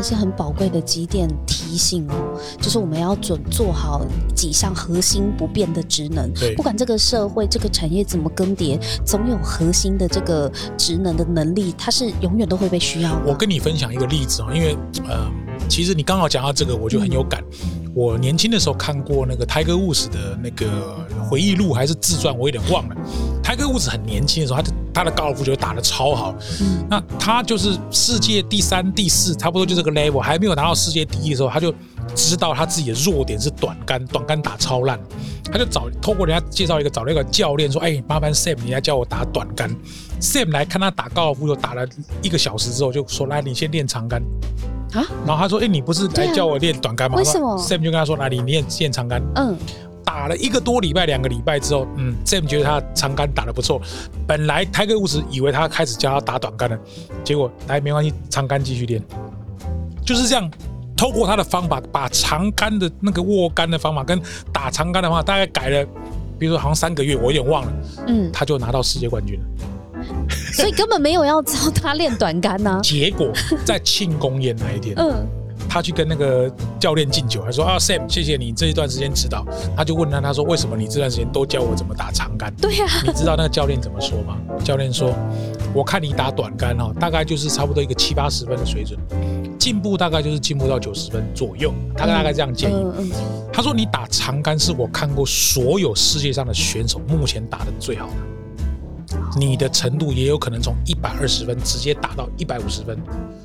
[0.00, 4.00] 的是很宝贵的几点提醒哦，就是我们要准做好
[4.34, 6.32] 几项核心不变的职能。
[6.32, 13.26] 对不管这个社会、这个产业怎么更迭，总有核心的这个职能的能力，它是永远都会被需要的。
[13.26, 14.74] 我跟你分享一个例子哦，因为
[15.06, 15.30] 呃，
[15.68, 17.44] 其实你刚好讲到这个，我就很有感。
[17.92, 20.66] 我年轻的时候看过那个泰戈伍斯的那个
[21.28, 22.96] 回忆录还是自传，我有点忘了。
[23.42, 31.72] 泰戈伍斯很年轻的时候，他的他的高尔夫球打得超好，嗯那他就是世界第三、第四，差不多就这个 level，还没有拿到世界第一的时候，他就
[32.14, 34.98] 知道他自己的弱点是短杆，短杆打超烂，
[35.44, 39.70] 他就找透过人家介绍一个找了一个教练说，哎，麻烦 Sam 你来教我打短杆。
[40.20, 41.86] Sam 来看他打高尔夫球打了
[42.22, 44.22] 一个小时之后，就说来你先练长杆。
[44.92, 47.16] 啊，然后他说，哎，你不是来教我练短杆吗？
[47.16, 49.22] 为什么？Sam 就跟他说，来你练练长杆。
[49.36, 49.56] 嗯，
[50.04, 53.80] 打了一个多礼拜、两个礼拜之后，嗯，Sam 觉得他长杆打得不错。
[54.26, 56.78] 本来泰戈伍兹以为他开始教他打短杆了，
[57.24, 59.02] 结果来没关系，长杆继续练，
[60.04, 60.50] 就是这样。
[60.96, 64.20] 透过他的方法，把长杆的那个握杆的方法跟
[64.52, 65.86] 打长杆的方法大概改了，
[66.38, 67.72] 比如说好像三个月，我有点忘了，
[68.06, 69.46] 嗯，他就拿到世界冠军了。
[70.52, 73.32] 所以根本没有要教他练短杆呐、 结果
[73.64, 75.26] 在庆功宴那一天，嗯，
[75.70, 79.46] 他去跟那个教练敬酒，他说啊，Sam，谢谢你这一段时间指导。
[79.76, 82.52] 他就问他，他说为什么你这段时间都教我怎么打长杆？
[82.60, 84.36] 对呀、你知道那个教练怎么说吗？
[84.64, 85.14] 教练说，
[85.72, 88.98] 我看你打短杆哦，大概就是差不多一个七八十分的水准，
[89.60, 92.74] 进步大概就是进步到九十分左右，他大概这样建议。
[92.74, 93.10] 嗯嗯，
[93.52, 98.14] 他说你打长杆是我看过所有世界上的选手目前打的最好的。
[99.36, 102.98] 你的程度也有可能从一百二十分直接打到一百五十分，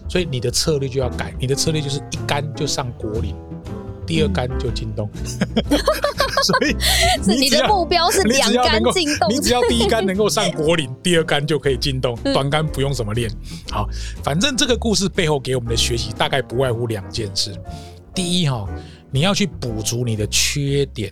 [0.07, 1.33] 所以你的策略就要改。
[1.39, 3.35] 你的策略就是一杆就上国林，
[4.05, 5.09] 第二杆就进洞。
[6.43, 6.75] 所以
[7.23, 13.31] 是你的目标是两杆进洞你只要第一杆能够上国林， 第二杆就可以进洞，嗯短杆不用怎么练。
[13.71, 13.87] 好，
[14.23, 17.51] 反正这个故事背后给我们的学习大概不外乎两件事。
[18.13, 18.67] 第一哈，
[19.09, 21.11] 你要去补足你的缺点，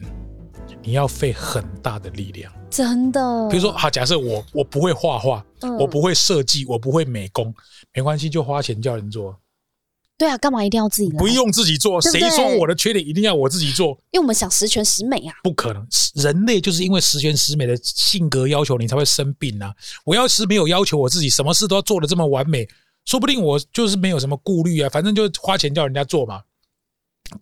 [0.84, 2.52] 你要费很大的力量。
[2.74, 7.54] 真的，比如说，好，假设我我不会画画，嗯我不会设计，我不会美工，
[7.94, 9.38] 没关系，就花钱叫人做，
[10.18, 11.18] 对啊，干嘛一定要自己来？
[11.20, 12.02] 不用自己做。
[12.02, 13.90] 对对谁说我的缺点一定要我自己做？
[14.10, 15.36] 因为我们想十全十美啊。
[15.44, 19.72] 不可能，人类就是因为十全十美的性格要求你才会生病啊！
[20.04, 22.68] 我要是没有要求我自己，什么事都要做的这么完美，
[23.06, 26.42] 说不定我就是没有什么顾虑啊，反正就花钱叫人家做嘛。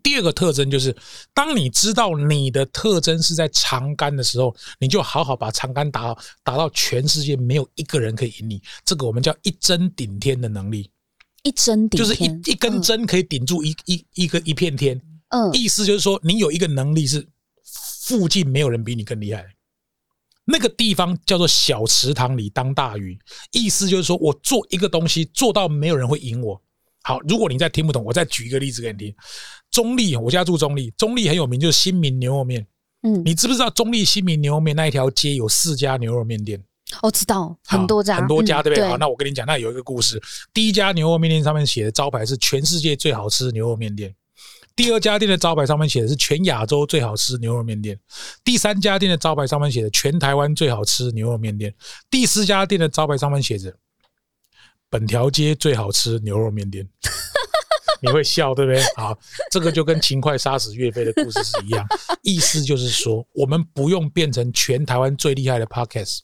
[0.03, 0.95] 第二个特征就是，
[1.33, 8.61] 当你知道你的特征是在长杆的时候，你就好好把长杆打好，打到全世界没有一个人可以赢你。
[8.85, 10.89] 这个我们叫一针顶天的能力，
[11.43, 14.99] 一针顶就是一一根针可以顶住一一一个一片天。
[15.29, 17.27] 嗯，嗯意思就是说，你有一个能力是
[18.03, 19.45] 附近没有人比你更厉害。
[20.43, 23.17] 那个地方叫做小池塘里当大鱼，
[23.51, 26.61] 意思就是说我做一个东西做到没有人会赢我。
[27.03, 29.15] 好，如果你再听不懂，我再举一个例子给你听。
[29.71, 32.65] 中立，我家住中立，中立很有名，就是新民牛肉面。
[33.03, 36.63] 嗯，你知不知道中立新民牛肉面那一条街有四家牛肉面店？
[37.01, 38.87] 我知道很多家，很多家，嗯对不对？
[38.89, 40.21] 好，那我跟你讲，那有一个故事。
[40.53, 44.13] 第一家牛肉面店上面写的招牌是全世界最好吃的牛肉面店。
[44.75, 47.97] 第二家店的招牌上面写的是全亚洲最好吃牛肉面店，
[48.43, 51.73] 第三家店的招牌上面写的全台湾最好吃牛肉面店，
[52.09, 53.73] 第四家店的招牌上面写着
[54.91, 56.87] 本条街最好吃牛肉面店。
[58.03, 58.81] 你会笑对不对？
[58.95, 59.15] 好，
[59.51, 61.85] 这个就跟秦桧杀死岳飞的故事是一样，
[62.23, 66.21] 意思就是说，我们不用变成全台湾最厉害的 podcast，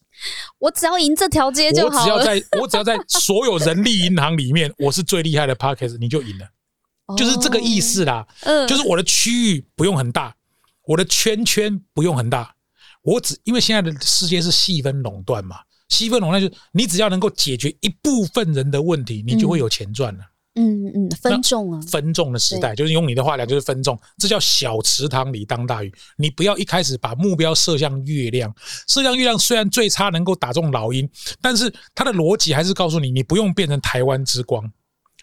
[0.57, 2.03] 我只要赢这条街就我好了。
[2.03, 6.47] 只要在 我只要在所有人力银行里面，我是最厉害的 podcast，你就赢了，
[7.15, 8.25] 就是这个意思啦。
[8.41, 8.65] 哦。
[8.65, 10.35] 嗯，就是我的区域不用很大，
[10.87, 12.55] 我的圈圈不用很大，
[13.03, 15.57] 我只因为现在的世界是细分垄断嘛，
[15.89, 20.23] 细分垄断就是你只要能够解决一部分人的问题，你就会有钱赚了。
[20.59, 25.93] 嗯嗯，分众啊，分众的时代，就是用你的话讲，就是分众，这叫小池塘里当大鱼。
[26.17, 28.51] 你不要一开始把目标射向月亮，
[28.87, 31.07] 射向月亮虽然最差能够打中老鹰，
[31.41, 34.67] 但是它的逻辑还是告诉你，你不用变成台湾之光，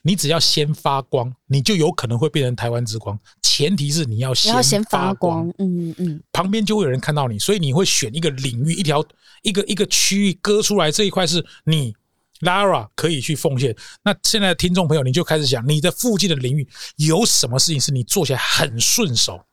[0.06, 3.18] 你只要先发光，你就有可能会变成台湾之光。
[3.40, 9.02] 前提是你要先先发光光，，嗯嗯，旁边就会有人看到你，所以你会选一个领域，一条
[9.42, 11.94] 一个一个区域割出来，这一块是你
[12.40, 13.74] Lara 可以去奉献。
[14.02, 19.46] 那现在的听众朋友，你就开始想，你的附近的领域有什么事情是你做起来很顺手，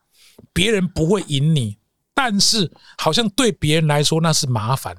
[0.52, 1.78] 别人不会赢你，
[2.14, 4.98] 但是好像对别人来说那是麻烦，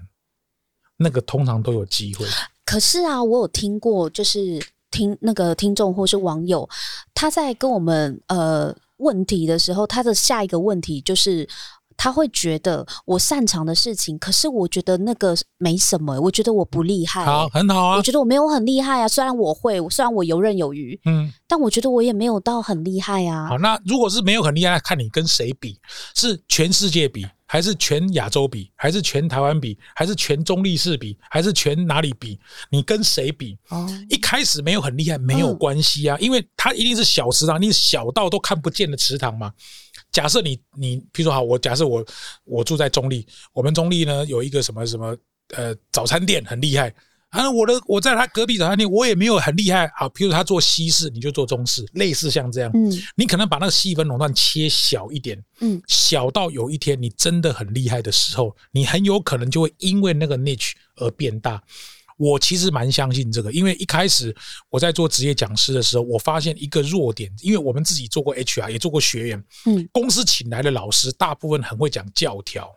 [0.96, 2.24] 那个通常都有机会。
[2.64, 6.68] 可是啊，我有听过，就是听那个听众或是网友，
[7.12, 11.48] 他在跟我们呃问题的时候，他的下一个问题就是。
[11.96, 17.24] 他会觉得我擅长的事情，可是我觉得那个没什么，我觉得我不厉害。
[17.24, 17.96] 好，很好啊。
[17.96, 23.48] 我觉得我没有很厉害啊，虽然我会，虽然我游刃有余，嗯，但我觉得我也没有到很厉害啊。
[23.48, 25.78] 好，那如果是没有很厉害，看你跟谁比，
[26.14, 32.38] 是全世界比，还是全亚洲比，还是全台湾比，还是全中立市比，还是全哪里比？
[32.70, 33.56] 你跟谁比？
[33.68, 39.52] 哦，一开始没有很厉害没有关系啊，因为它一定是小池塘，你小到都看不见的池塘嘛。
[40.12, 42.04] 假设你你，比如说好，我假设我
[42.44, 45.16] 我住在中立，我们中立呢有一个什么什么
[45.56, 46.94] 呃早餐店很厉害。
[47.30, 49.86] 啊，我的我在他隔壁早餐店，我也没有很厉害。
[49.96, 61.62] 啊，比如他做西式，你就做中式，类似像这样，嗯，你可能把那个细分垄断切小一点，嗯，小到有一天你真的很厉害的时候，你很有可能就会因为那个 niche 而变大。
[62.18, 64.34] 我其实蛮相信这个，因为一开始
[64.70, 72.70] 我在做职业讲师的时候，我发现一个弱点，因为我们自己做过 HR，也做过学员，嗯，公司请来的老师大部分很会讲教条，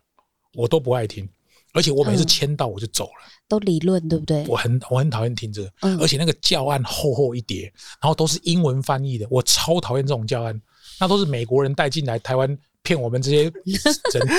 [0.53, 1.27] 我都不爱听，
[1.73, 4.45] 而且我每次签到我就走了，都理论对不对？
[4.47, 7.63] 我很我很讨厌听这个，而且那个教案厚厚一叠，
[8.01, 10.59] 然后都是英文翻译的，我超讨厌这种教案，
[10.99, 12.57] 那都是美国人带进来台湾。
[12.85, 13.51] 骗我们这些人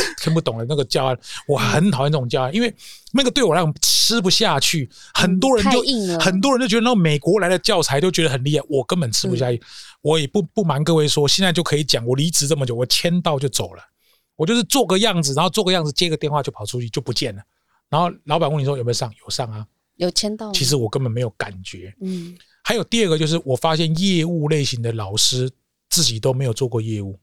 [0.22, 2.74] 听不懂的那个教案，我很讨厌这种教案，因为
[3.12, 4.88] 那个对我来讲吃不下去。
[5.12, 5.82] 很多人就
[6.18, 9.60] 很多人就觉得那美国来的教材都觉得很厉害，我根本吃不下去。
[10.00, 13.82] 我也不不瞒各位说，现在就可以讲，我离职这么久，我签到就走了，
[14.36, 17.42] 我就是做个样子，然后做个样子，接个电话就跑出去就不见了。
[17.88, 19.66] 然后老板问你说有没有上，有上啊，
[19.96, 20.52] 有签到。
[20.52, 21.92] 其实我根本没有感觉。
[22.00, 25.50] 嗯，还有第二个就是我发现业务类型的老师
[25.88, 27.18] 自己都没有做过业务。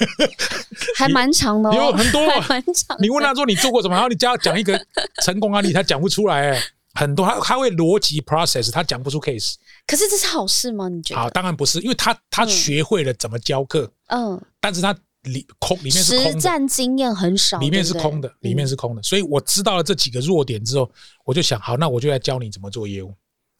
[0.96, 2.96] 还蛮长的，有很多，蛮长。
[3.00, 4.78] 你问他说你做过什么，然后你叫他讲一个
[5.22, 6.50] 成功案例，他讲不出来。
[6.50, 6.62] 哎，
[6.94, 9.54] 很多他他会逻辑 process，他讲不出 case。
[9.86, 10.88] 可是这是好事吗？
[10.88, 11.20] 你觉得？
[11.20, 19.02] 好，当然不是，因为他他学会了怎么教课，嗯，但是他里空里面是空的，实战经验很少，里面是空的，里面是空的。
[19.02, 20.90] 所以我知道了这几个弱点之后，
[21.24, 23.14] 我就想，好，那我就来教你怎么做业务。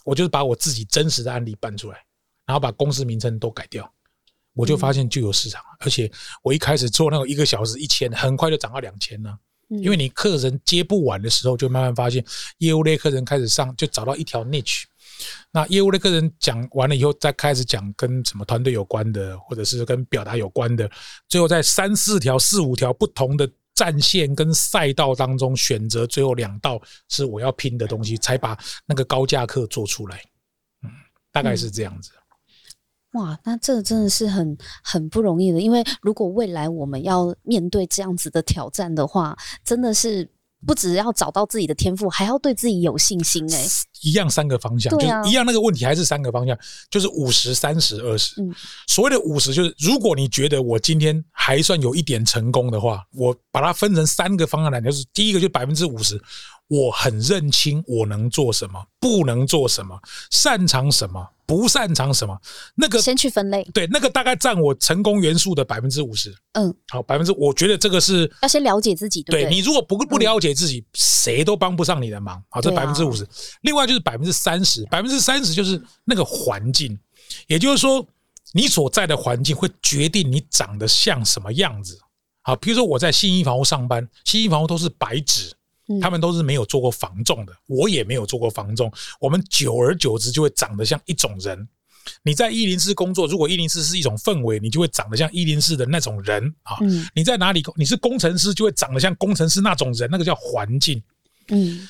[0.05, 1.99] 我就是把我自己真实的案例搬出来，
[2.44, 3.88] 然后把公司名称都改掉。
[4.54, 6.10] 我就发现就有市场，而且
[6.43, 9.37] 我一开始做那个一个小时一千，很快就涨到两千了。
[9.69, 12.22] 因为你客人接不完的时候，就慢慢发现
[12.58, 14.82] 业务类客人开始上，就找到一条 niche。
[15.50, 20.90] 那业务类客人讲完了以后，再开始讲跟什么团队有关的，或者是跟表达有关的，
[21.26, 26.78] 最后在三四条、四五条不同的战线跟赛道当中选择最后两道
[27.08, 30.22] 是我要拼的东西，才把那个高价课做出来。
[30.82, 30.90] 嗯，
[31.32, 32.12] 大概是这样子。
[33.12, 40.29] 哇，那这个真的是很很不容易的，因为如果未来我们要面对这样子的挑战的话，真的是
[40.67, 43.44] 不只要找到自己的天赋，还要对自己有信心。
[43.53, 43.64] 哎，
[44.03, 46.56] 一样三个方向，就是一样那个问题还是三个方向，
[46.91, 48.41] 就是五十、三十、二十。
[48.41, 48.55] 嗯，
[48.87, 56.19] 所谓的五十，就是如果你觉得我今天还算有一点成功的话，我把它分成三个方向来，就是第一个就百分之五十。
[56.69, 60.00] 我很认清我能做什么，不能做什么，
[60.31, 62.34] 擅长什么，不擅长什么。
[62.75, 66.35] 那个先去分类，对，那个大概占我成功元素的百分之五十。
[66.52, 69.23] 嗯，好，百分之，我觉得这个是要先了解自己。
[69.25, 72.42] 对你如果不不了解自己，谁都帮不上你的忙。
[72.49, 73.26] 好，这百分之五十。
[73.62, 76.99] 另外就是百分之三十，百分之三十就是那个环境，
[77.47, 78.06] 也就是说，
[78.54, 81.99] 你所在的环境会决定你长得像什么样子。
[82.42, 85.52] 好，比如说我在新一房屋上班，新一房屋都是白纸。
[86.01, 88.91] 他们都是没有做过防重的，我也没有做过防重。
[89.21, 91.69] 我们久而久之就会长得像一种人。
[92.25, 96.77] 你在一零四工作，如果一零四是一种氛围，你就会长得像一零四的那种人啊。
[97.15, 97.62] 你在哪里？
[97.77, 101.01] 你是工程师，就会长得像工程师那种人，那个叫环境。
[101.49, 101.89] 嗯，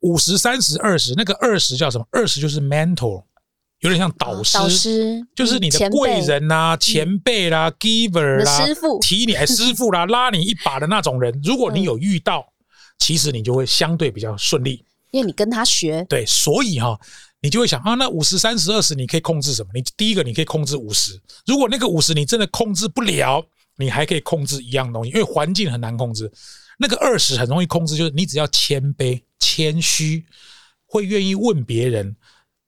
[0.00, 2.06] 五十、三十、二十，那个二十叫什么？
[2.10, 3.22] 二十就是 mentor，
[3.80, 11.40] 有点像导师，导师就是你的贵人呐、前辈啦、giver 啦、师傅提你、师傅啦、 拉你一把的那种人。
[11.42, 12.46] 如果你有遇到。
[13.00, 16.06] 其实你就会相对比较顺利，因为你跟他学。
[16.08, 16.96] 对，所以哈，
[17.40, 19.70] 你就会想啊，那五十、三十、二十，你可以控制什么？
[19.74, 21.20] 你第一个，你可以控制五十。
[21.46, 23.44] 如果那个五十你真的控制不了，
[23.76, 26.30] 你还可以控制一样东西，因为环境很难控制。
[26.78, 30.24] 那个二十很容易控制，就是你只要谦卑、谦虚，
[30.86, 32.14] 会愿意问别人。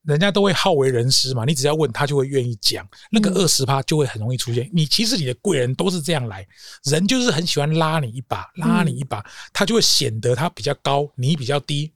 [0.05, 4.69] 人家都会好为人师嘛，你只要问他就会愿意讲，那个二十趴就会很容易出现。
[4.73, 6.47] 你其实你的贵人都是这样来，
[6.85, 11.93] 人就是很喜欢拉你一把，拉你一把，他就会显得他比较高，你比较低，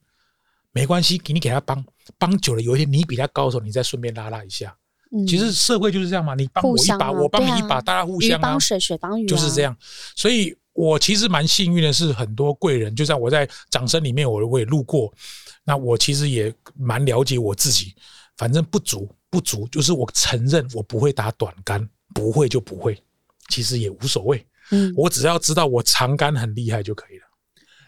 [0.71, 1.85] 没关系，给你给他帮
[2.17, 4.73] 帮久了，有一天你比他高的时候，你再顺便拉拉一下，
[5.11, 9.63] 嗯其实社会就是这样嘛，你帮我一把，啊我帮你一把，大家互相啊帮，水，水帮鱼、啊，就是这。
[9.63, 9.75] 样。
[10.15, 15.11] 所以我其实蛮幸运的是，很多贵人，就像我在掌声里面，我我也路过，
[15.67, 17.93] 那我其实也蛮了解我自己，
[18.37, 22.97] 反正不足不足，就是我承认我不会打短杆，不会就不会，
[23.49, 27.23] 其实也无所谓，嗯，我只要知道我长杆很厉害就可以了。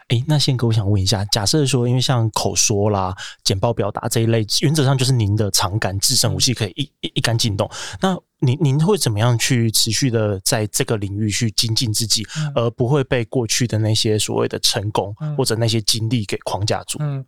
[0.10, 7.70] 诶，那宪哥，我想问一下，假设说，因为像口说啦、简报表达这一类，原则上就是您的长杆制胜武器，可以一一一杆进洞。
[8.02, 16.98] 那您您会怎么样去持续的在这个领域去精进自己，嗯而不会被过去的那些所谓的成功嗯或者那些经历给框架住？
[17.02, 17.26] 嗯，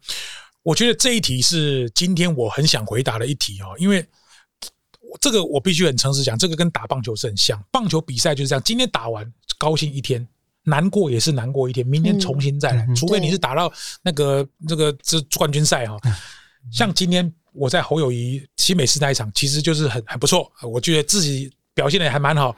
[0.64, 4.06] 我觉得这一题是今天我很想回答的一题哦，因为
[5.20, 7.62] 这个我必须很诚实讲，这个跟打棒球是很像。
[7.70, 10.26] 棒球比赛就是这样，今天打完高兴一天，
[10.64, 13.70] 难过也是难过一天，明天重新再来，嗯除非你是打到
[14.02, 15.98] 那个这个这冠军赛哈、
[16.72, 22.56] 像今天我在侯友谊新美式那一场，其实就是很很不错，我觉得自己表现的还蛮好。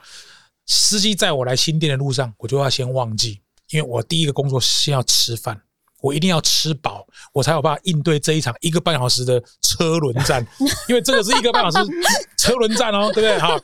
[0.66, 5.60] 司机在我来新店的路上，我就要先忘记，因为我第一个工作先要吃饭，
[6.00, 10.46] 我一定要吃饱，我才有办法应对这一场一个半小时的车轮战，
[10.88, 11.92] 因为这个是一个半小时
[12.38, 13.38] 车轮战哦，对不对？
[13.40, 13.60] 好，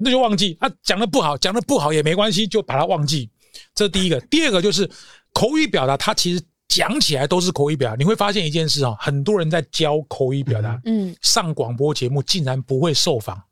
[0.00, 3.28] 那就忘记啊，讲的不好，讲的不好也没关系，就把它忘记。
[3.74, 4.88] 这是第一个，第二个就是
[5.34, 7.96] 口语表达，它其实讲起来都是口语表达。
[7.96, 13.42] 你会发现一件事哦，很多人在教口语表达，嗯，上广播节目竟然不会受访。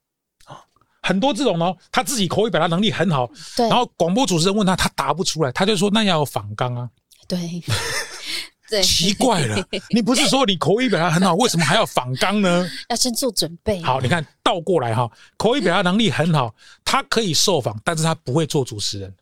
[1.02, 6.90] 很多这种哦，他自己口语表达能力很好，对，然后广播主持人问他，他答不出来，他就说那要有访纲啊。
[7.28, 7.38] 对，
[8.68, 12.68] 对，奇怪了，你不是说你口语表达很好，为什么还要访纲呢？
[12.90, 13.80] 要先做准备。
[13.82, 16.52] 好，你看倒过来哈，口语表达能力很好，
[16.84, 19.14] 他可以受访，但是他不会做主持人，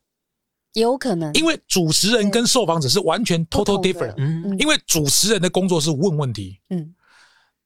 [0.74, 4.14] 有可能，因为主持人跟受访者是完全 total different。
[4.18, 4.56] 嗯。
[4.58, 6.94] 因为主持人的工作是问问题，嗯，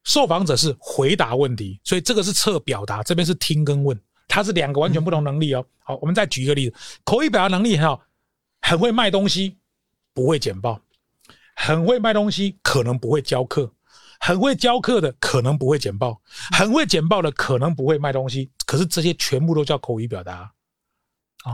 [0.05, 5.65] 受访者是回答问题，所以这个是测表达，这边是听跟问，它是两个完全不同能力哦。
[5.81, 8.01] 好，我们再举一个例子，口语表达能力很好，
[8.61, 9.57] 很会卖东西，
[10.13, 10.79] 不会简报；
[11.57, 13.67] 很会卖东西，可能不会教课；
[14.21, 16.13] 很会教课的可能不会简报；
[16.53, 18.51] 很会简报的可能不会卖东西。
[18.67, 20.51] 可是这些全部都叫口语表达，哦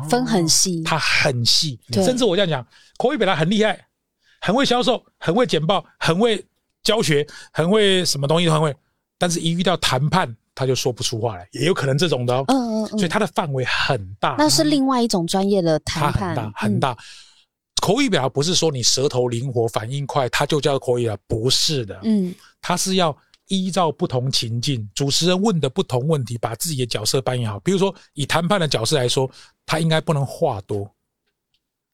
[0.08, 3.86] 分很细，它很细，甚至我这样讲，口语表达很厉害，
[4.40, 6.44] 很会销售，很会简报，很会
[6.82, 8.74] 教学，很会什么东西都很会，
[9.18, 12.44] 但是一遇到谈判，他就说不出话来，也有可能这种的哦。
[12.48, 16.98] 嗯嗯嗯，所以它的范围很大，那是另外一种专业的它谈判，很大很嗯，大。
[17.82, 23.14] 口语表达不是说你舌头灵活、反应快，它就叫口语表，不是的，嗯，它是要
[23.48, 27.60] 依照不同情境，主持人问的不同问题，把自己的角色扮演好。
[27.60, 29.30] 比如说，以谈判的角色来说，
[29.66, 30.90] 他应该不能话多，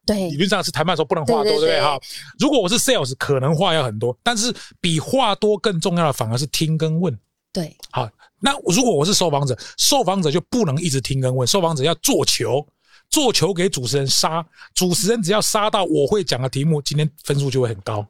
[0.07, 0.31] 对。
[0.31, 1.81] 理，论上是谈判的时候不能话多，对不对？
[1.81, 1.99] 哈，
[2.39, 7.19] 如果我是 sales，可能话要很多，但是比话多更重要的反而是听跟问。
[7.53, 12.65] 对，好，那如果我是受访者，受访者就不能一直听跟问，受访者要做球，
[13.09, 18.07] 做球给主持人杀，主持人只要杀到我会讲的题目，今天分数就会很高，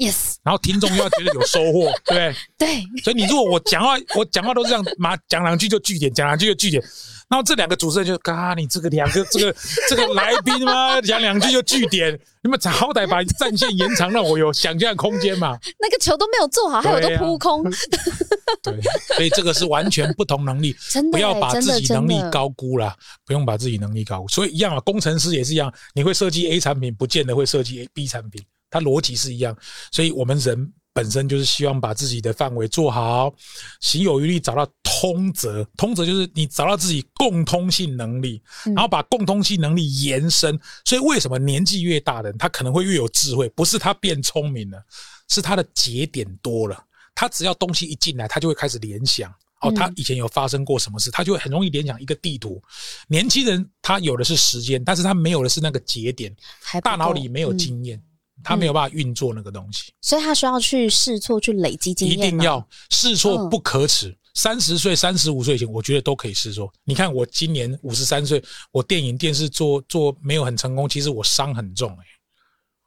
[0.00, 2.34] ，yes，然后听众又要觉得有收获， 对不对？
[2.58, 6.82] 对，所以你如果我讲话，我讲话都是这样，嘛讲两句就据点，讲两句就据点。
[7.28, 9.56] 然后这两个主持人就，嘎，你这个两个这个
[9.88, 15.56] 这个来宾嘛，讲两句就据点，你们好歹把战线延长，让我有想象空间嘛。
[15.78, 17.62] 那个球都没有做好，还有都扑空，
[18.64, 18.74] 对，
[19.14, 24.26] 所以这个是完全不同能力，真的不要把自己能力高估啦，不用把自己能力高估。
[24.26, 29.56] 所以一样啊，工程师也是一样，你会设计 A 产品，不见得会设计 B 产品，它逻辑是一样。
[29.90, 33.32] 所以我们人本身就是希望把自己的范围做好，
[33.80, 35.64] 行有余力，找到通则。
[35.76, 40.58] 通则就是你找到自己共通性能力，嗯然后把共通性能力延伸。
[40.84, 43.48] 所以为什么年纪越大的人，他可能会越有智慧？
[43.50, 44.82] 不是他变聪明了，
[45.28, 46.84] 是他的节点多了。
[47.14, 49.30] 他只要东西一进来，他就会开始联想。
[49.60, 52.60] 哦，嗯他以前有发生过什么事，他就会很容易联想一个地图。
[53.08, 56.34] 年轻人他有的是时间，但是他没有的是那个节点，
[56.82, 58.02] 大脑里没有嗯经验，
[58.42, 59.92] 他没有办法运作那个东西。
[60.00, 64.16] 所以他需要去试错，去累积经验一，定要试错嗯不可耻。
[64.34, 66.72] 三十岁、三十五岁前，我觉得都可以试错。
[66.84, 72.04] 你看，我今年五十三岁，我电影、电视做做没有很成功，其实我伤很重、欸，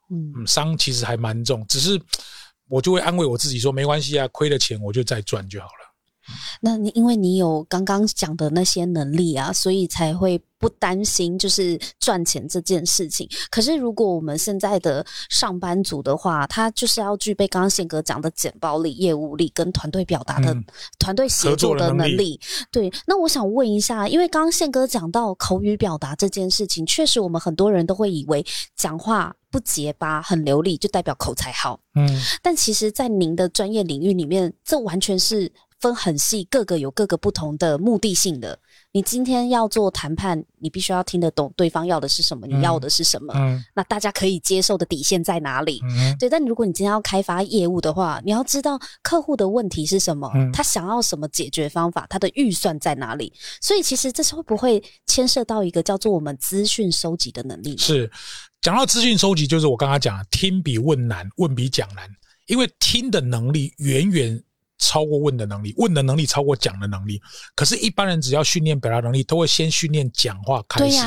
[0.10, 2.02] 嗯，嗯，伤其实还蛮重，只是
[2.70, 5.83] 我就会安慰我自己说，没关系啊，亏了钱我就再赚就好了。
[6.62, 13.28] 那你因为你有刚刚讲的那些能力啊，所以才会不担心就是赚钱这件事情。
[13.50, 20.64] 可是如果我们现在的上班族的话，他就是要具备刚刚宪哥讲的简报力、业务力跟团队表达的、嗯
[21.00, 22.40] 团队协作作的的能力能力。
[22.72, 31.80] 对，那我想问一下，因为刚刚宪哥讲到口语表达这件事情，确实我们很多人都会以为讲话不结巴、很流利就代表口才好。
[31.96, 32.08] 嗯，
[32.42, 35.52] 但其实，在您的专业领域里面，这完全是
[35.84, 38.58] 分很细，各个有各个不同的目的性的。
[38.94, 45.82] 你今天要做谈判，你必须要听得懂对方要的是什么，你要的是什么，嗯那大家可以接受的底线在哪里？
[45.84, 53.34] 嗯对，但如果你今天要开发业务的话，你要知道客户的问题是什么，嗯他想要什么解决方法，他的预算在哪里。
[53.60, 57.78] 所以其实这是会不会牵涉到一个叫做我们资讯收集的能力？
[57.78, 58.10] 是
[58.62, 62.08] 讲到资讯收集，就是我刚刚讲的，听比问难，问比讲难，
[62.46, 64.42] 因为听的能力远远
[64.84, 67.22] 超过问的能力，问的能力超过讲的能力。
[67.56, 70.98] 可是，一般人只要训练表达能力，都会先训练讲话开始，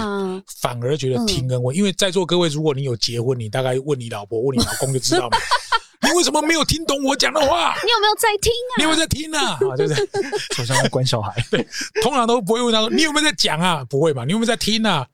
[0.61, 1.76] 反而觉得听跟问。
[1.76, 5.37] 因为在座各位，如果你有结婚，你大概问你老婆、问你老公就知道嘛，
[6.02, 7.75] 你为什么没有听懂我讲的话？
[7.85, 9.52] 你有没有在听啊你有没有在听啊？
[9.71, 10.06] 啊，对不对？
[10.56, 11.35] 好像在管小孩。
[11.50, 11.66] 对
[12.02, 13.85] 通常都不会问他说你有没有在讲啊？
[13.85, 14.25] 不会嘛？
[14.25, 15.06] 你有没有在听啊？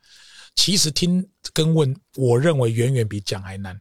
[0.54, 3.76] 其实听跟问，我认为远远比讲还难。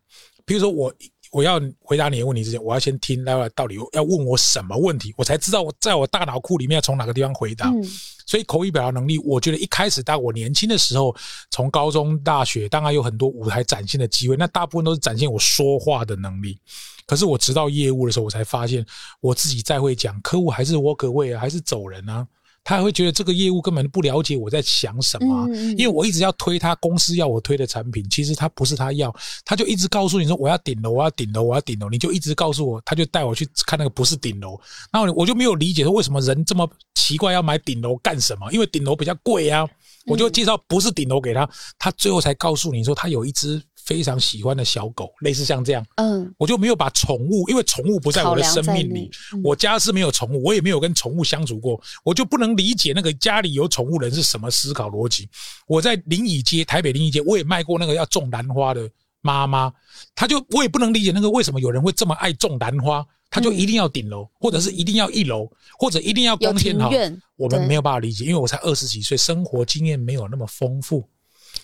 [0.46, 0.92] 比如说我
[1.32, 7.70] 我要回答你的问题之前，我要先听，待会到底要问我什么问题，我才知道我在我大脑库里面要从哪个地方回答。
[7.70, 7.84] 嗯
[8.24, 11.14] 所以口语表达能力，我觉得一开始当我年轻的时候，
[11.50, 16.58] 从高中、大学，当然有很多舞台展现的机会，那大部分都是展现我说话的能力。
[17.06, 18.86] 可是我直到业务的时候，我才发现
[19.20, 22.26] 我自己再会讲，客户还是 walk away 啊，还是走人啊。
[22.64, 29.14] 他还会觉得这个业务根本不了解我在想什么因为我一直要推他公司要我推的产品，其实他不是他要，
[29.44, 34.60] 他就一直告诉你说我要顶楼，我要顶楼，我要顶楼，你就一直告诉我，他就带我去看那个不是顶楼，
[34.92, 38.52] 然后我就没有理解说为什么人这么奇怪要买顶楼干什么？
[38.52, 39.68] 因为顶楼比较贵啊，
[40.06, 41.50] 我就介绍不是顶楼给他，
[41.80, 43.62] 他最后才告诉你说他有一只
[43.92, 45.86] 非常喜欢的小狗，类似像这样。
[45.96, 49.12] 嗯，我就没有把宠物，因为宠物不在我的生命里
[49.44, 55.28] 我家是没有宠物，我也没有跟宠物相处过，我就不能理解那个家里有宠物人是什么思考逻辑。
[55.68, 58.90] 我在临沂街，台北临沂街，我也卖过那个要种兰花的
[59.22, 59.72] 妈妈，
[60.16, 66.90] 她就我也不能理解那个为什么有人会这么爱种兰花，他就一定要顶楼，或者是一定要一楼，或者一定要光线好，
[67.38, 71.08] 我们没有办法理解，因为我才二十几岁，生活经验没有那么丰富，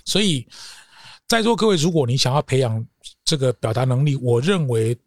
[0.06, 0.48] 所以
[1.28, 2.86] 在座各位，如果你想要培养
[3.26, 4.98] 这个表达能力，我认为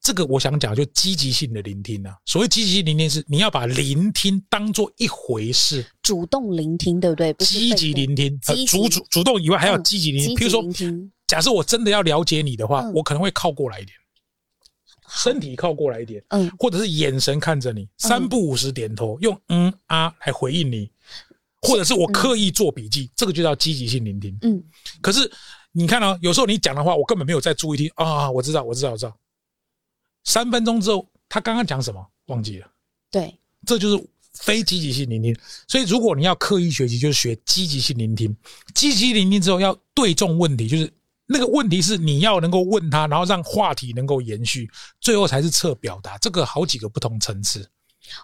[0.00, 2.16] 这个我想讲就积极性的聆听啊。
[2.26, 7.32] 所谓积极性聆听，是你要把聆听当做一回事，主动聆听，对不对？
[7.32, 10.36] 不积极聆听，呃主主主动以外还要嗯积极聆听。
[10.36, 10.62] 譬如说，
[11.26, 12.92] 假设我真的要了解你的话，嗯。
[12.94, 13.96] 我可能会靠过来一点，
[15.08, 16.48] 身体靠过来一点，嗯。
[16.56, 20.88] 或者是眼神看着你，三不五时点头，用嗯啊来回应你，
[21.62, 24.36] 或者是我刻意做笔记，这个就叫积极性聆听。
[24.42, 24.62] 嗯，
[25.00, 25.30] 可是
[25.72, 29.16] 你看啊，有时候你讲的话，我根本没有在注意听啊，我知道，我知道，我知道。
[30.24, 32.66] 三分钟之后，他刚刚讲什么忘记了，
[33.10, 35.36] 对，这就是非积极性聆听。
[35.66, 38.34] 所以，如果你要刻意学习，就是学积极性聆听。
[38.74, 40.90] 积极聆听之后，要对中问题，就是
[41.26, 44.70] 那个问题是你要能够问他，然后让话题能够延续，
[45.00, 46.18] 最后才是测表达。
[46.18, 47.70] 这个好几个不同层次。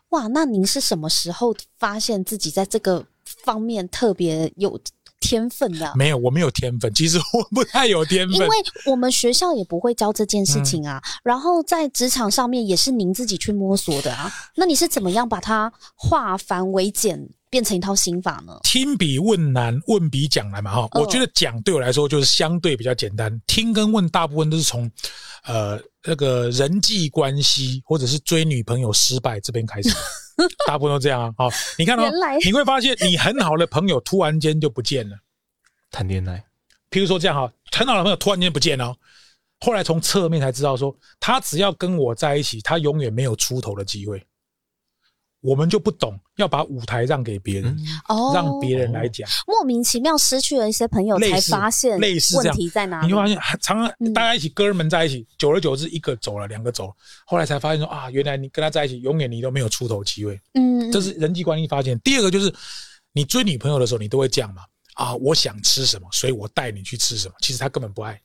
[0.08, 3.06] 哇，那您是什么时候发现自己在这个
[3.46, 4.78] 方面特别有
[5.20, 5.92] 天分的啊？
[5.96, 8.48] 没有，我没有天分，其实我不太有天分因为。
[8.84, 14.30] 我们学校也不会教这件事情嗯啊，然后在职场上面也是您自己去摸索的啊。
[14.56, 18.58] 那你是怎么样把它化繁为简，变成一套心法呢？
[18.62, 20.88] 听比问难，问比讲难嘛哈。
[20.92, 24.88] 嗯我觉得讲对我来说就是相对比较简单，听跟问大部分都是从
[25.44, 29.90] 呃那个人际关系或者是追女朋友失败这边开始，
[30.66, 31.34] 大部分都这样啊。
[31.36, 32.10] 好，你看哦，
[32.44, 35.16] 你会发现你很好的朋友突然间就不见了。
[35.90, 36.44] 谈恋爱，
[36.90, 38.96] 譬如说这样哈，很好的朋友突然间不见了哦，
[39.60, 44.22] 后来从侧面才知道说，他只要跟我在一起，他永远没有出头的机会。
[45.40, 47.76] 我们就不懂要把舞台让给别人，
[48.08, 49.28] 哦，让别人来讲。
[49.46, 53.20] 莫名其妙失去了一些朋友，才发现问类似问题在哪里你会。
[53.20, 56.94] 发现常常嗯大家一起哥们在一起，久而久之一个走了，两个走了，
[57.26, 61.98] 后来才发现说啊，原来你跟他在一起，永远你都没有出头机会，嗯，这是人际关系发现。
[62.00, 62.52] 第二个就是
[63.12, 64.62] 你追女朋友的时候，你都会这样嘛
[64.94, 68.20] 啊，我想吃什么，所以我带你去吃什么，其实他根本不爱。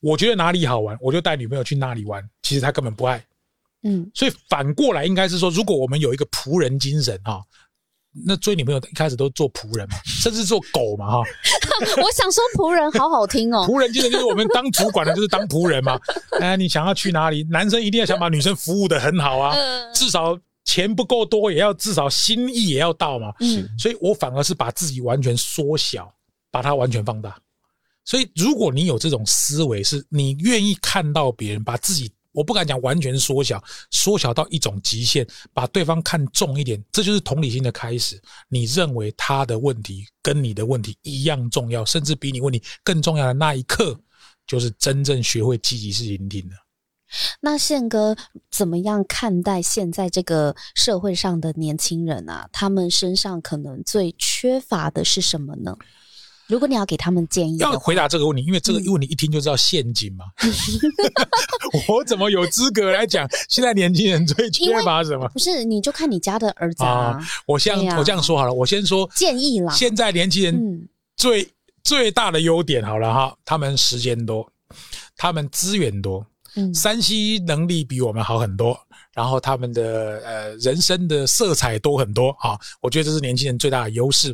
[0.00, 3.24] 我觉得哪里好玩，我就带女朋友去那里玩，其实他根本不爱。
[3.82, 7.40] 嗯所以反过来应该是说，如果我们有一个仆人精神哈、
[8.26, 11.22] 那追女朋友一开始都做仆人嘛， 甚至做狗嘛哈。
[12.02, 13.64] 我想说仆人好好听哦。
[13.68, 15.98] 仆人精神就是我们当主管的，就是当仆人嘛。
[16.40, 17.44] 哎，你想要去哪里？
[17.44, 23.32] 男生一定要想把女生服务的很好啊，嗯至少钱不够多，也要至少心意也要到嘛。
[23.40, 26.12] 嗯所以我反而是把自己完全缩小，
[26.50, 27.38] 把它完全放大。
[28.04, 38.20] 所以，如果你有这种思维，是你愿意看到别人，把自己，我不敢讲完全缩小，缩小到一种极限，把对方看重一点，这就是同理心的开始。
[38.48, 43.98] 你认为他的问题跟你的问题一样重要，甚至比你问题更重要的那一刻，
[44.46, 46.54] 就是真正学会积极式聆听的。
[47.40, 48.14] 那宪哥
[48.50, 52.48] 怎么样看待现在这个社会上的年轻人啊？
[52.52, 55.76] 他们身上可能最缺乏的是什么呢？
[56.48, 58.86] 如果你要给他们建议，要回答这个问题，因为这个嗯。
[58.92, 60.24] 问题一听就知道陷阱嘛。
[61.86, 65.28] 我怎么有资格来讲现在年轻人最缺乏什么？
[65.28, 67.96] 不是你就看你家的儿子啊，我这样对呀。
[67.98, 69.72] 我这样说好了，我先说建议啦。
[69.74, 70.88] 现在年轻人嗯。
[71.16, 71.46] 最
[71.84, 74.50] 最大的优点好了哈，他们时间多，
[75.16, 76.72] 他们资源多，嗯。
[76.72, 78.78] 山西能力比我们好很多，
[79.18, 84.32] 然后他们的呃人生的色彩多很多啊，我觉得这是年轻人最大的优势。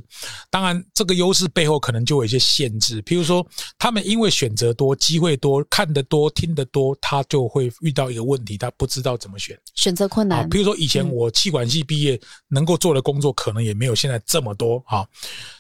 [0.51, 3.43] 当然，这个优势背后可能就有一些限制，譬如说，
[3.79, 9.59] 他们因为选择多、机会多、看得多、听得多，他就会遇到一个问题，他不知道怎么选。
[9.75, 15.03] 选择困啊，难比，如说以前嗯我气管系毕业，能够做的工作可能也没有现在这么多啊，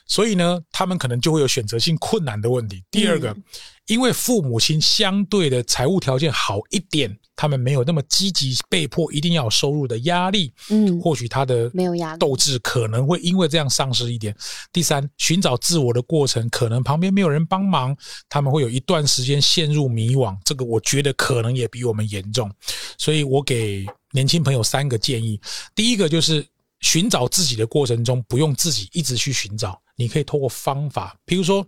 [0.07, 2.83] 所以呢，他们可能就会有选择性困难的问题。
[2.91, 3.43] 第二个，嗯
[3.87, 14.35] 因为父母亲相对的财务条件好一点，他们没有那么积极，被迫一定要有收入的压力，嗯，或许他的没有压力斗志可能会因为这样丧失一点。
[14.73, 17.95] 第三，寻找自我的过程，可能旁边没有人帮忙，
[18.27, 20.35] 他们会有一段时间陷入迷惘。
[20.47, 22.51] 这个我觉得可能也比我们严重，
[22.97, 25.39] 所以我给年轻朋友三个建议。
[25.75, 26.43] 第一个就是
[26.85, 31.67] 寻找自己的过程中，不用自己一直去寻找，你可以透过方法，比如说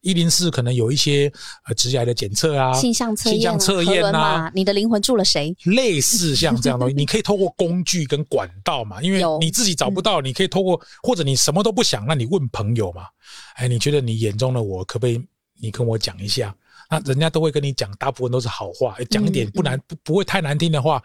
[0.00, 1.30] 一零四可能有一些
[1.66, 5.54] 呃直癌的检测啊，性向测性验啊、向测验啊，你的灵魂住了谁？
[5.64, 13.02] 类似像这样的东西，你可以透过工具跟管道嘛，因为你自己找不到，你可以透过或者你什么都不想，那你问朋友嘛，
[13.56, 15.22] 哎，你觉得你眼中的我可不可以
[15.60, 16.56] 你跟我讲一下？
[16.90, 21.02] 那人家都会跟你讲，大部分都是好话，哎讲一点嗯不难不不会太难听的话，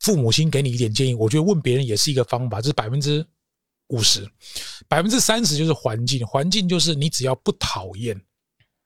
[0.00, 3.24] 父母亲给你一点建议，我觉得问别人也是一个方法，这是百分之
[3.88, 4.28] 五十，
[4.88, 8.18] 百分之三十就是环境，环境就是你只要不讨厌，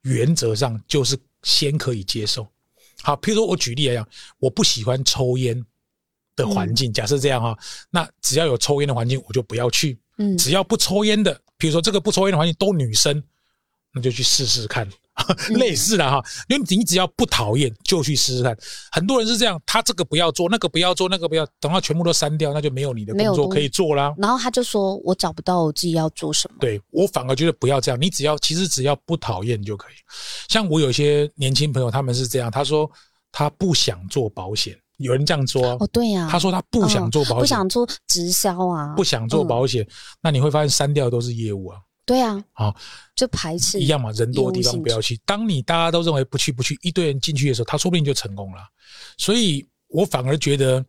[0.03, 2.46] 原则上就是先可以接受。
[3.03, 5.64] 好，譬如说我举例来讲，我不喜欢抽烟
[6.35, 7.57] 的环嗯境，假设这样哈，
[7.90, 13.22] 那只要有抽烟的环境，我就不要去；嗯，只要不抽烟的，比如说这个不抽烟的环境都女生，
[13.92, 14.88] 那就去试试看。
[15.48, 18.57] 嗯 类似的哈，因为你只要不讨厌，就去试试看。
[18.90, 24.12] 很多人是这样，他这个不要做，那个不要做，那个不要，等到全部都删掉，那就没有你的工作可以做啦。
[24.18, 26.57] 然后他就说我找不到我自己要做什么。
[26.61, 29.94] 对我反而觉得不要这样，你只要其实只要不讨厌就可以。
[30.48, 32.90] 像我有些年轻朋友，他们是这样，他说
[33.31, 39.87] 他不想做保险，有人这样说啊，哦，对呀、他说他不想做保险，不想做直销啊，不想做保险，
[40.20, 42.77] 那你会发现删掉都是业务啊，对啊，好
[43.14, 45.21] 就排斥一样嘛，人多的地方不要去。
[45.25, 48.62] 当你大家都认为不去不去，一堆人进去的时候，他说不定就成功了。
[49.17, 50.85] 所以我反而觉得。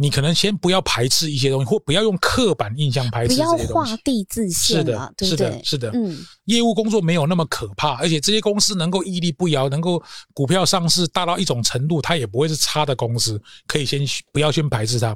[0.00, 3.96] 你可能先不要排斥一些东西，或不要用刻板印象排斥这不要画。
[4.02, 5.60] 地自是限是的，对不对？
[5.62, 5.90] 是的。
[5.92, 14.00] 嗯，业务工作没有那么可怕，而且这些公司能够屹立不摇，能够股票上市大到一种程度，它也不会是差的公司，可以先
[14.32, 15.14] 不要先排斥它。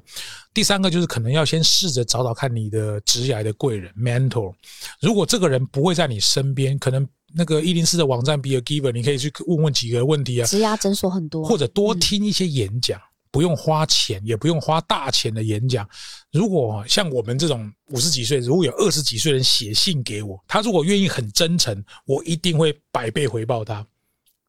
[0.53, 4.53] 第三个就是可能要先试着找找看你的职业的贵人 mentor，
[5.01, 13.01] 如果这个人不会在你身边，可能那个一零四的网站 Be a Giver，你可以去问问几个问题啊，职涯诊所很多，或者多听一些演讲，
[13.35, 15.85] 不用花钱，也不用花大钱的演讲。
[16.31, 23.85] 如果像我们这种五十几岁，如果有二十几岁人写信给我，他如果愿意很真诚，我一定会百倍回报他。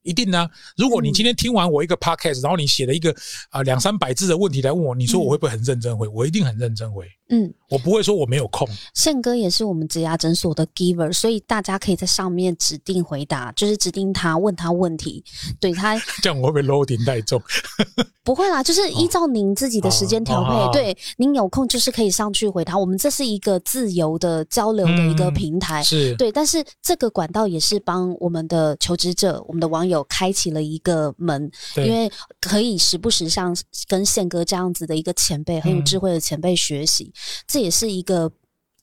[0.03, 3.11] 一定呢、如果你今天听完我一个 podcast，然后你写了一个
[3.49, 6.07] 啊两三百字的问题来问我，你说我会不会很认真回？
[6.09, 8.67] 我一定很认真回，嗯，我不会说我没有空。
[8.93, 15.23] 宪哥也是我们植牙诊所的 giver，所以大家可以在上面指定回答，就是指定他问他问题，
[15.59, 17.41] 对他 这样我会不会 loading 太重？
[18.23, 22.75] 不会啦，就是依照您自己的时间调配，对，您有空就是可以上去回答。
[22.75, 32.11] 我们这是一个自由的交流的一个嗯平台，是，对，但是这个管道也是帮我们的求职者、我们的网友开启了一个门，对因为
[32.41, 33.55] 可以时不时像
[33.87, 37.13] 跟宪哥这样子的一个前辈、很有嗯智慧的前辈学习，
[37.47, 38.31] 这也是一个。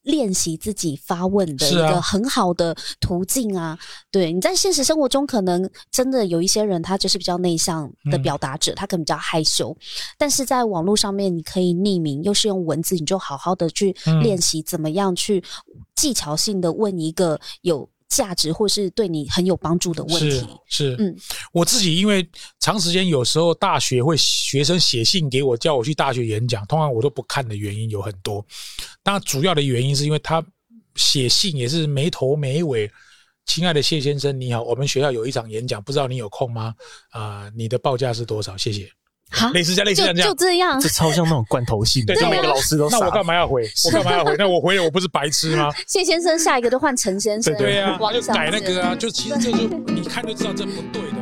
[0.02, 3.78] 练习自己发问的一个很好的途径啊！
[4.10, 9.76] 对，你在现实生活中，可能真的有一些人，他就是比较内向的嗯表达者，他可能比较害羞，
[10.18, 15.40] 但是在网络上面，你可以匿名，又是用文字，你就好好的去嗯练习怎么样去
[15.94, 20.46] 技巧性的问一个有价值或是对你很有帮助的问题。
[20.66, 21.16] 是，嗯
[21.50, 22.28] 我自己因为
[22.60, 28.44] 长时间有时候大学会学生写信给我，叫我去大学演讲，通常我都不看的原因有很多。
[29.02, 30.44] 当然，主要的原因是因为他
[30.96, 32.90] 写信也是没头没尾。
[33.44, 36.74] 亲爱的谢先生，你好，我们学校有一场演讲，不知道你有空吗？
[37.10, 38.56] 啊、你的报价是多少？
[38.56, 38.88] 谢谢。
[39.32, 40.88] 哈，类似这样，类似就这样，就这样这。
[40.88, 43.68] 超像那种罐头戏，对就每个老师都傻那我干嘛要回？
[43.86, 44.36] 我干嘛要回？
[44.38, 45.70] 那我回了，我不是白痴吗？
[45.88, 47.52] 谢先生，下一个就换陈先生。
[47.56, 51.21] 对呀，他就改那个啊，就其实这就你看就知道这不对的